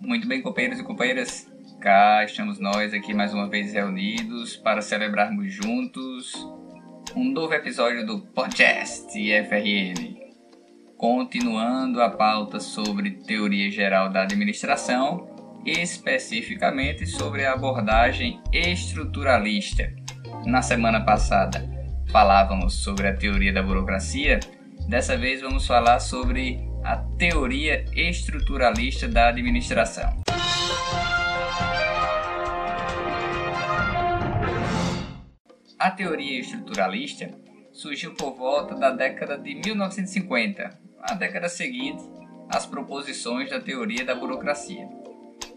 [0.00, 5.52] Muito bem, companheiros e companheiras, cá estamos nós aqui mais uma vez reunidos para celebrarmos
[5.52, 6.32] juntos
[7.14, 10.18] um novo episódio do podcast FRN.
[10.96, 15.28] Continuando a pauta sobre teoria geral da administração,
[15.64, 19.92] especificamente sobre a abordagem estruturalista.
[20.44, 21.68] Na semana passada
[22.10, 24.40] falávamos sobre a teoria da burocracia,
[24.88, 30.22] dessa vez vamos falar sobre a teoria estruturalista da administração.
[35.78, 37.30] A teoria estruturalista
[37.70, 42.02] surgiu por volta da década de 1950, a década seguinte
[42.48, 44.88] às proposições da teoria da burocracia.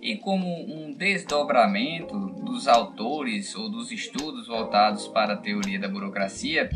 [0.02, 6.70] E como um desdobramento dos autores ou dos estudos voltados para a teoria da burocracia,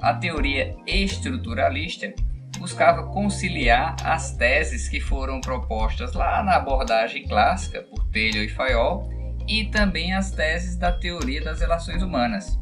[0.00, 2.12] a teoria estruturalista
[2.58, 9.08] buscava conciliar as teses que foram propostas lá na abordagem clássica por Taylor e Fayol
[9.46, 12.58] e também as teses da teoria das relações humanas.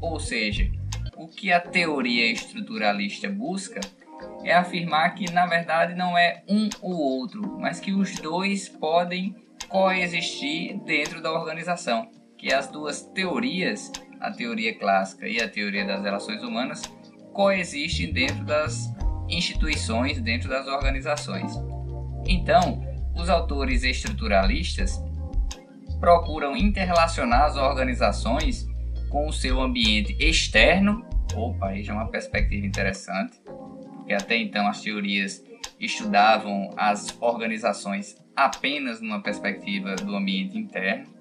[0.00, 0.70] Ou seja,
[1.16, 3.80] o que a teoria estruturalista busca
[4.44, 9.34] é afirmar que na verdade não é um ou outro, mas que os dois podem
[9.68, 16.02] coexistir dentro da organização, que as duas teorias, a teoria clássica e a teoria das
[16.02, 16.82] relações humanas,
[17.32, 18.92] coexistem dentro das
[19.28, 21.52] instituições dentro das organizações.
[22.26, 22.82] Então,
[23.14, 25.00] os autores estruturalistas
[25.98, 28.66] procuram interrelacionar as organizações
[29.08, 31.04] com o seu ambiente externo.
[31.34, 35.44] Opa, aí já é uma perspectiva interessante, porque até então as teorias
[35.78, 41.19] estudavam as organizações apenas numa perspectiva do ambiente interno.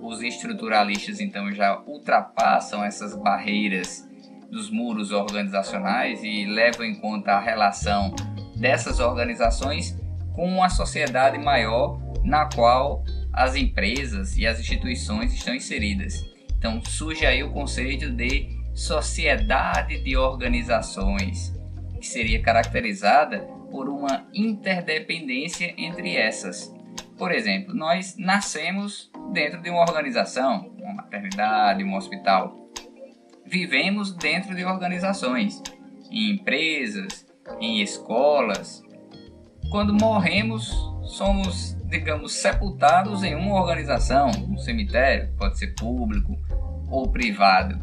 [0.00, 4.08] Os estruturalistas então já ultrapassam essas barreiras
[4.50, 8.14] dos muros organizacionais e levam em conta a relação
[8.56, 9.96] dessas organizações
[10.34, 16.24] com uma sociedade maior na qual as empresas e as instituições estão inseridas.
[16.56, 21.52] Então surge aí o conceito de sociedade de organizações,
[22.00, 23.40] que seria caracterizada
[23.70, 26.72] por uma interdependência entre essas.
[27.18, 32.68] Por exemplo, nós nascemos dentro de uma organização, uma maternidade, um hospital
[33.48, 35.62] vivemos dentro de organizações,
[36.10, 37.26] em empresas,
[37.60, 38.82] em escolas.
[39.70, 40.70] Quando morremos,
[41.04, 46.38] somos, digamos, sepultados em uma organização, um cemitério, pode ser público
[46.90, 47.78] ou privado.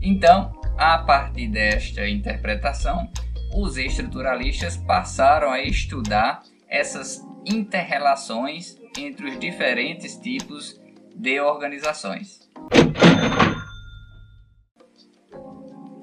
[0.00, 3.10] Então, a partir desta interpretação,
[3.54, 10.78] os estruturalistas passaram a estudar essas interrelações entre os diferentes tipos
[11.14, 12.48] de organizações.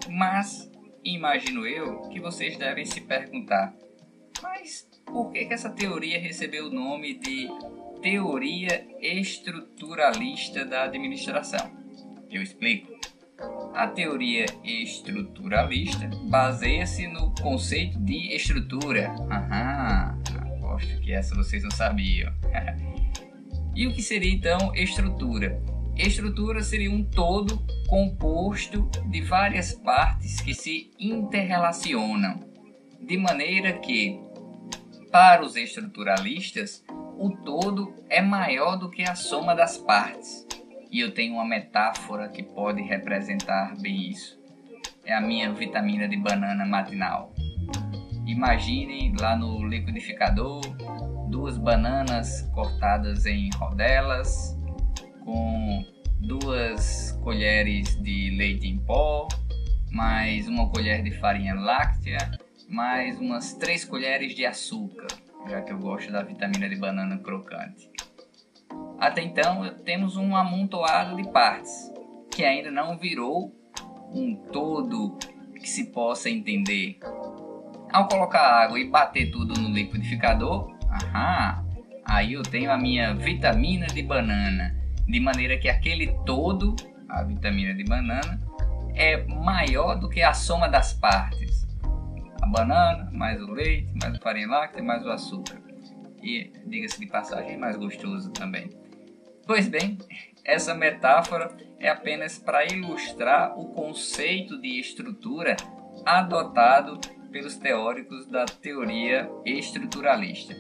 [0.10, 0.72] Mas
[1.04, 3.74] imagino eu que vocês devem se perguntar:
[4.42, 7.48] mas por que, que essa teoria recebeu o nome de
[8.02, 11.72] teoria estruturalista da administração?
[12.30, 12.94] Eu explico.
[13.74, 19.14] A teoria estruturalista baseia-se no conceito de estrutura.
[19.30, 20.18] Aham,
[20.76, 22.32] aposto que essa vocês não sabiam.
[23.76, 25.62] e o que seria então estrutura?
[25.96, 32.42] Estrutura seria um todo composto de várias partes que se interrelacionam,
[33.02, 34.20] de maneira que,
[35.12, 36.84] para os estruturalistas,
[37.18, 40.46] o todo é maior do que a soma das partes.
[40.92, 44.38] E eu tenho uma metáfora que pode representar bem isso.
[45.06, 47.34] É a minha vitamina de banana matinal.
[48.26, 50.62] Imaginem lá no liquidificador
[51.30, 54.58] duas bananas cortadas em rodelas
[55.24, 55.86] com
[56.20, 59.28] duas colheres de leite em pó,
[59.92, 62.18] mais uma colher de farinha láctea,
[62.68, 65.08] mais umas três colheres de açúcar,
[65.48, 67.90] já que eu gosto da vitamina de banana crocante.
[69.00, 71.92] Até então temos um amontoado de partes
[72.32, 73.54] que ainda não virou
[74.12, 75.18] um todo
[75.56, 77.00] que se possa entender.
[77.96, 81.66] Ao colocar água e bater tudo no liquidificador, aham,
[82.04, 84.76] aí eu tenho a minha vitamina de banana
[85.08, 86.76] de maneira que aquele todo,
[87.08, 88.38] a vitamina de banana,
[88.96, 91.66] é maior do que a soma das partes.
[92.42, 95.56] A banana, mais o leite, mais o farinha láctea, mais o açúcar.
[96.22, 98.72] E, diga-se de passagem, mais gostoso também.
[99.48, 99.98] Pois bem,
[100.44, 105.56] essa metáfora é apenas para ilustrar o conceito de estrutura
[106.06, 107.00] adotado
[107.36, 110.56] pelos teóricos da teoria estruturalista.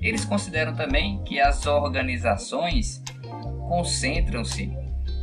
[0.00, 3.02] Eles consideram também que as organizações
[3.68, 4.72] concentram-se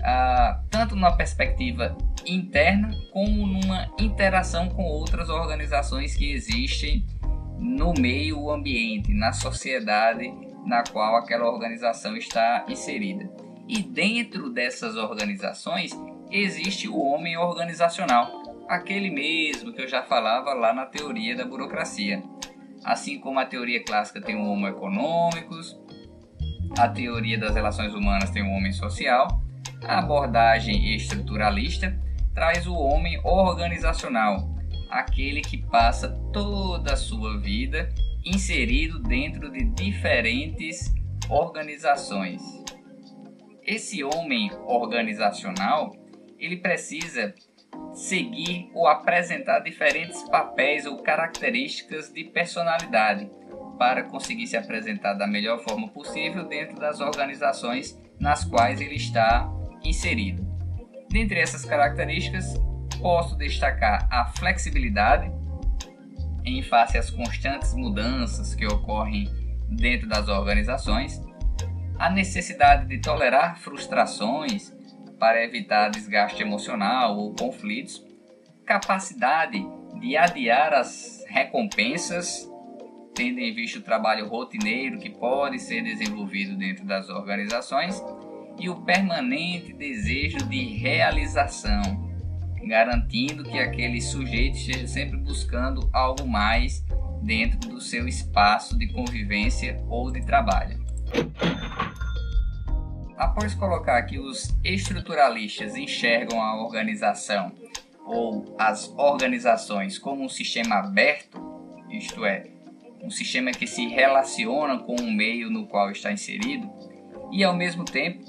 [0.03, 1.97] ah, tanto numa perspectiva
[2.27, 7.03] interna como numa interação com outras organizações que existem
[7.57, 10.31] no meio ambiente, na sociedade
[10.63, 13.27] na qual aquela organização está inserida.
[13.67, 15.91] E dentro dessas organizações
[16.29, 22.23] existe o homem organizacional, aquele mesmo que eu já falava lá na teoria da burocracia.
[22.83, 25.79] Assim como a teoria clássica tem o homo econômicos,
[26.77, 29.27] a teoria das relações humanas tem o homem social,
[29.83, 31.97] a abordagem estruturalista
[32.33, 34.49] traz o homem organizacional,
[34.89, 37.89] aquele que passa toda a sua vida
[38.25, 40.93] inserido dentro de diferentes
[41.29, 42.41] organizações.
[43.65, 45.95] Esse homem organizacional,
[46.37, 47.33] ele precisa
[47.93, 53.29] seguir ou apresentar diferentes papéis ou características de personalidade
[53.77, 59.49] para conseguir se apresentar da melhor forma possível dentro das organizações nas quais ele está
[59.83, 60.45] inserido.
[61.09, 62.53] Dentre essas características,
[62.99, 65.31] posso destacar a flexibilidade
[66.45, 69.29] em face às constantes mudanças que ocorrem
[69.69, 71.21] dentro das organizações,
[71.97, 74.73] a necessidade de tolerar frustrações
[75.19, 78.03] para evitar desgaste emocional ou conflitos,
[78.65, 79.65] capacidade
[79.99, 82.49] de adiar as recompensas,
[83.13, 88.01] tendo em vista o trabalho rotineiro que pode ser desenvolvido dentro das organizações,
[88.59, 91.81] e o permanente desejo de realização,
[92.67, 96.83] garantindo que aquele sujeito esteja sempre buscando algo mais
[97.21, 100.83] dentro do seu espaço de convivência ou de trabalho.
[103.17, 107.51] Após colocar que os estruturalistas enxergam a organização
[108.05, 111.39] ou as organizações como um sistema aberto,
[111.89, 112.47] isto é,
[113.01, 116.69] um sistema que se relaciona com o meio no qual está inserido,
[117.31, 118.23] e ao mesmo tempo,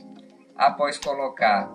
[0.57, 1.73] após colocar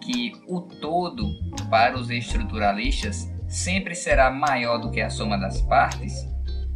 [0.00, 1.24] que o todo
[1.68, 6.26] para os estruturalistas sempre será maior do que a soma das partes,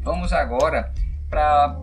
[0.02, 0.92] vamos agora
[1.30, 1.80] para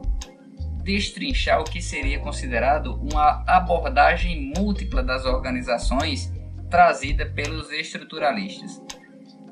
[0.84, 6.32] destrinchar o que seria considerado uma abordagem múltipla das organizações
[6.70, 8.82] trazida pelos estruturalistas.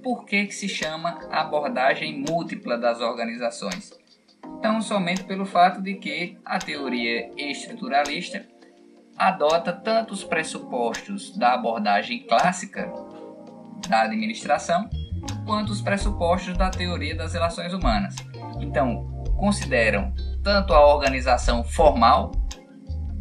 [0.01, 3.91] Por que, que se chama abordagem múltipla das organizações?
[4.57, 8.45] Então, somente pelo fato de que a teoria estruturalista
[9.17, 12.91] adota tanto os pressupostos da abordagem clássica
[13.87, 14.89] da administração,
[15.45, 18.15] quanto os pressupostos da teoria das relações humanas.
[18.61, 20.13] Então, consideram
[20.43, 22.31] tanto a organização formal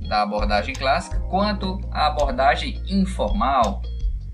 [0.08, 3.82] da abordagem clássica, quanto a abordagem informal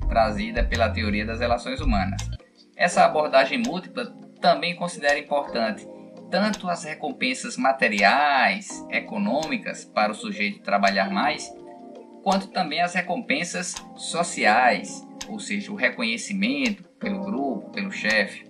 [0.09, 2.21] trazida pela teoria das relações humanas.
[2.77, 4.07] Essa abordagem múltipla
[4.41, 5.87] também considera importante
[6.31, 11.49] tanto as recompensas materiais, econômicas para o sujeito trabalhar mais,
[12.23, 18.49] quanto também as recompensas sociais, ou seja, o reconhecimento pelo grupo, pelo chefe.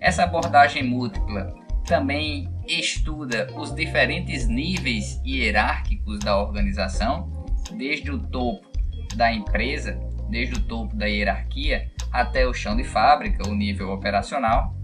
[0.00, 1.54] Essa abordagem múltipla
[1.86, 7.30] também estuda os diferentes níveis hierárquicos da organização,
[7.72, 8.70] desde o topo
[9.14, 9.98] da empresa,
[10.30, 14.74] desde o topo da hierarquia até o chão de fábrica, o nível operacional.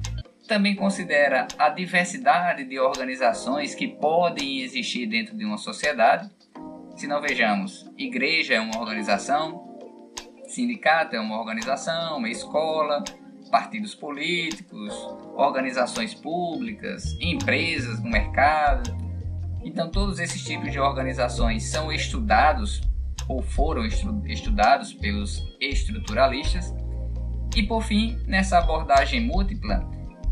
[0.46, 6.30] Também considera a diversidade de organizações que podem existir dentro de uma sociedade.
[6.96, 9.76] Se não vejamos, igreja é uma organização,
[10.46, 13.04] sindicato é uma organização, uma escola,
[13.48, 14.94] partidos políticos,
[15.34, 18.96] organizações públicas, empresas no mercado.
[19.64, 22.80] Então, todos esses tipos de organizações são estudados
[23.28, 26.74] ou foram estudados pelos estruturalistas.
[27.56, 29.88] E, por fim, nessa abordagem múltipla,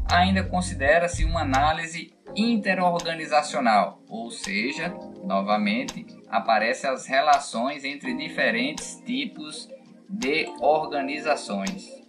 [0.09, 4.95] ainda considera-se uma análise interorganizacional, ou seja,
[5.25, 9.69] novamente, aparecem as relações entre diferentes tipos
[10.09, 12.06] de organizações.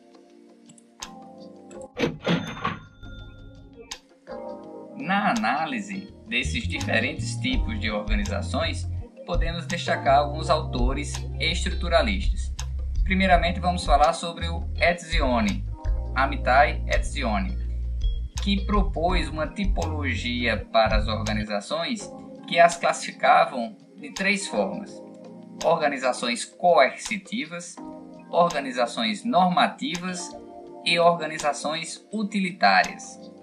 [5.07, 8.85] Na análise desses diferentes tipos de organizações,
[9.25, 12.53] podemos destacar alguns autores estruturalistas.
[13.05, 15.63] Primeiramente, vamos falar sobre o Etzioni,
[16.13, 17.57] Amitai Etzioni,
[18.43, 22.11] que propôs uma tipologia para as organizações
[22.45, 24.91] que as classificavam de três formas:
[25.63, 27.77] organizações coercitivas,
[28.29, 30.35] organizações normativas
[30.83, 33.36] e organizações utilitárias.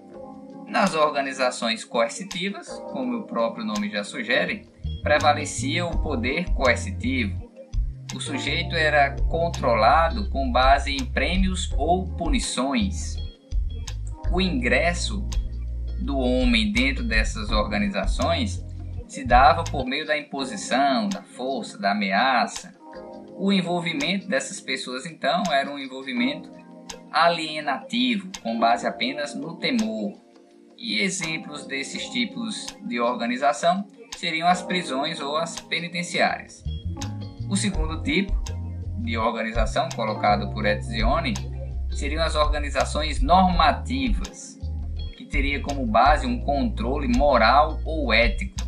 [0.67, 4.67] Nas organizações coercitivas, como o próprio nome já sugere,
[5.03, 7.45] prevalecia o poder coercitivo.
[8.13, 13.15] O sujeito era controlado com base em prêmios ou punições.
[14.31, 15.27] O ingresso
[16.01, 18.65] do homem dentro dessas organizações
[19.07, 22.73] se dava por meio da imposição, da força, da ameaça.
[23.37, 26.49] O envolvimento dessas pessoas, então, era um envolvimento
[27.11, 30.24] alienativo, com base apenas no temor.
[30.77, 36.63] E exemplos desses tipos de organização seriam as prisões ou as penitenciárias.
[37.49, 38.33] O segundo tipo
[39.03, 41.33] de organização, colocado por Etzioni,
[41.91, 44.59] seriam as organizações normativas,
[45.17, 48.65] que teria como base um controle moral ou ético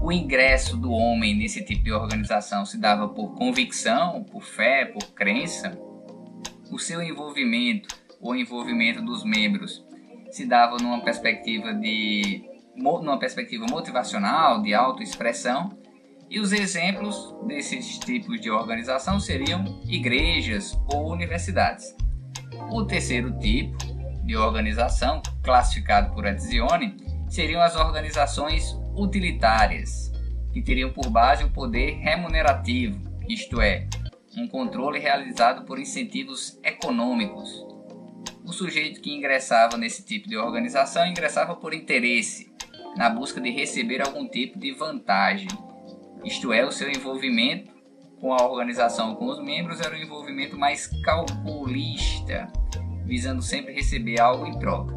[0.00, 5.02] o ingresso do homem nesse tipo de organização se dava por convicção, por fé, por
[5.12, 5.76] crença.
[6.70, 7.88] O seu envolvimento,
[8.20, 9.84] o envolvimento dos membros,
[10.38, 12.44] se dava numa perspectiva de
[12.76, 15.76] numa perspectiva motivacional, de autoexpressão,
[16.30, 21.92] e os exemplos desses tipos de organização seriam igrejas ou universidades.
[22.70, 23.76] O terceiro tipo
[24.24, 26.96] de organização, classificado por Etzioni,
[27.28, 30.12] seriam as organizações utilitárias,
[30.52, 33.88] que teriam por base o poder remunerativo, isto é,
[34.36, 37.67] um controle realizado por incentivos econômicos.
[38.48, 42.50] O sujeito que ingressava nesse tipo de organização ingressava por interesse,
[42.96, 45.48] na busca de receber algum tipo de vantagem,
[46.24, 47.70] isto é, o seu envolvimento
[48.18, 52.50] com a organização, com os membros, era um envolvimento mais calculista,
[53.04, 54.94] visando sempre receber algo em troca.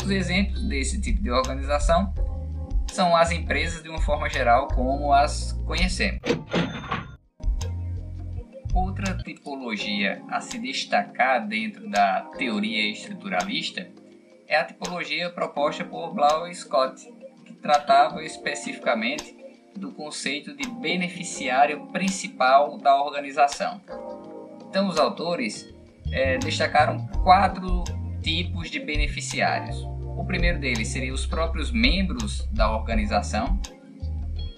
[0.00, 2.14] Os exemplos desse tipo de organização
[2.92, 6.20] são as empresas de uma forma geral como as conhecemos.
[9.24, 13.88] Tipologia a se destacar dentro da teoria estruturalista
[14.46, 17.02] é a tipologia proposta por Blau e Scott,
[17.44, 19.36] que tratava especificamente
[19.76, 23.80] do conceito de beneficiário principal da organização.
[24.68, 25.72] Então, os autores
[26.12, 27.84] é, destacaram quatro
[28.22, 29.76] tipos de beneficiários.
[30.16, 33.60] O primeiro deles seria os próprios membros da organização.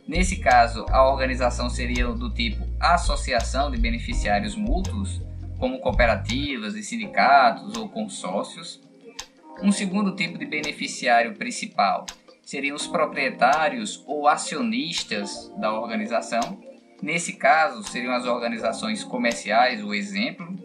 [0.08, 5.20] Nesse caso, a organização seria do tipo associação de beneficiários mútuos,
[5.58, 8.80] como cooperativas e sindicatos ou consórcios.
[9.62, 12.06] Um segundo tipo de beneficiário principal
[12.42, 16.58] seriam os proprietários ou acionistas da organização.
[17.02, 20.56] Nesse caso, seriam as organizações comerciais, o exemplo,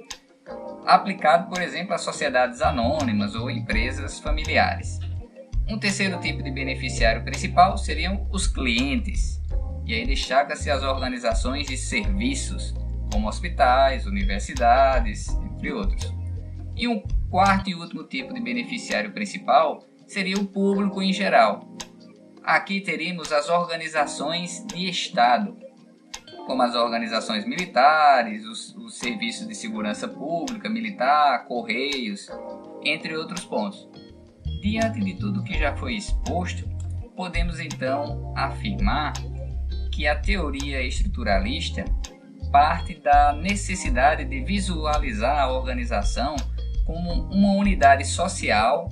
[0.85, 5.02] aplicado, por exemplo, a sociedades anônimas ou empresas familiares.
[5.70, 9.41] Um terceiro tipo de beneficiário principal seriam os clientes,
[9.86, 12.74] e aí destaca-se as organizações de serviços,
[13.12, 16.13] como hospitais, universidades, entre outros.
[16.75, 21.67] E um quarto e último tipo de beneficiário principal seria o público em geral.
[22.43, 25.58] Aqui teríamos as organizações de Estado,
[26.46, 32.27] como as organizações militares, os, os serviços de segurança pública, militar, correios,
[32.84, 33.88] entre outros pontos.
[34.63, 36.65] Diante de tudo que já foi exposto,
[37.17, 39.12] podemos então afirmar
[39.91, 41.84] que a teoria estruturalista
[42.50, 46.38] parte da necessidade de visualizar a organização
[46.86, 48.89] como uma unidade social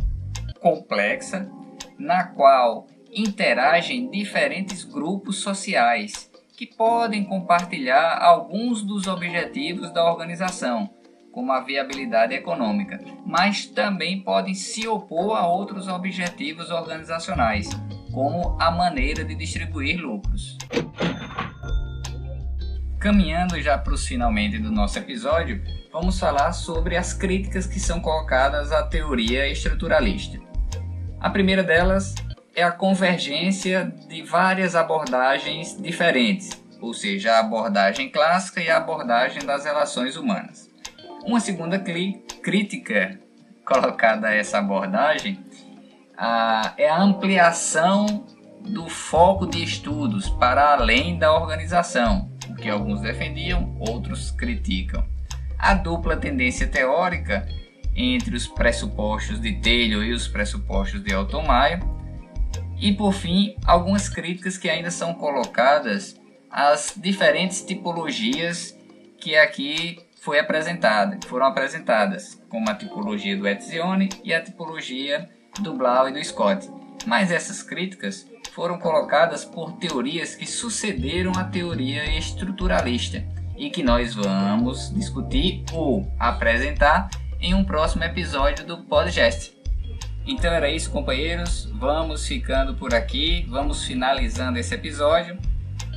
[0.60, 1.50] complexa
[1.98, 10.90] na qual interagem diferentes grupos sociais que podem compartilhar alguns dos objetivos da organização,
[11.32, 17.70] como a viabilidade econômica, mas também podem se opor a outros objetivos organizacionais,
[18.12, 20.58] como a maneira de distribuir lucros.
[23.00, 25.62] Caminhando já para os finalmente do nosso episódio,
[25.92, 30.40] vamos falar sobre as críticas que são colocadas à teoria estruturalista.
[31.20, 32.14] A primeira delas
[32.54, 39.46] é a convergência de várias abordagens diferentes, ou seja, a abordagem clássica e a abordagem
[39.46, 40.71] das relações humanas.
[41.25, 43.20] Uma segunda crítica
[43.66, 45.40] colocada a essa abordagem
[46.18, 48.25] a, é a ampliação
[48.62, 55.04] do foco de estudos para além da organização, o que alguns defendiam, outros criticam.
[55.58, 57.48] A dupla tendência teórica
[57.96, 61.80] entre os pressupostos de Taylor e os pressupostos de Altomaio
[62.80, 68.75] e por fim, algumas críticas que ainda são colocadas às diferentes tipologias
[69.20, 75.28] que aqui foi apresentada, foram apresentadas, como a tipologia do Etzioni e a tipologia
[75.60, 76.70] do Blau e do Scott.
[77.08, 83.25] Mas essas críticas foram colocadas por teorias que sucederam à teoria estruturalista
[83.58, 87.10] e que nós vamos discutir ou apresentar
[87.40, 89.58] em um próximo episódio do podcast.
[90.28, 91.66] Então era isso, companheiros.
[91.74, 93.48] Vamos ficando por aqui.
[93.50, 95.40] Vamos finalizando esse episódio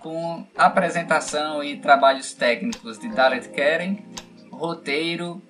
[0.05, 4.05] com apresentação e trabalhos técnicos de Dalet Keren,
[4.53, 5.41] roteiro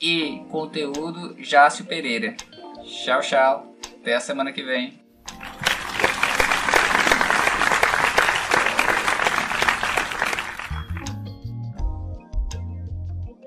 [0.00, 2.34] e conteúdo Jácio Pereira.
[2.86, 3.76] Tchau, tchau.
[4.00, 4.98] Até a semana que vem.